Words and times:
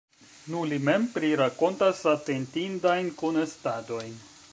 Nu, 0.51 0.61
li 0.69 0.77
mem 0.85 1.03
prirakontas 1.17 2.01
atentindajn 2.13 3.13
kunestadojn. 3.21 4.17